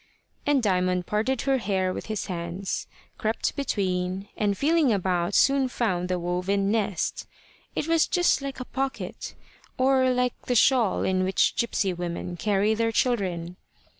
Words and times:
And 0.47 0.63
Diamond 0.63 1.05
parted 1.05 1.41
her 1.41 1.59
hair 1.59 1.93
with 1.93 2.07
his 2.07 2.25
hands, 2.25 2.87
crept 3.19 3.55
between, 3.55 4.29
and 4.35 4.57
feeling 4.57 4.91
about 4.91 5.35
soon 5.35 5.67
found 5.67 6.09
the 6.09 6.17
woven 6.17 6.71
nest. 6.71 7.27
It 7.75 7.87
was 7.87 8.07
just 8.07 8.41
like 8.41 8.59
a 8.59 8.65
pocket, 8.65 9.35
or 9.77 10.09
like 10.09 10.47
the 10.47 10.55
shawl 10.55 11.03
in 11.03 11.23
which 11.23 11.55
gipsy 11.55 11.93
women 11.93 12.35
carry 12.35 12.73
their 12.73 12.91
children. 12.91 13.57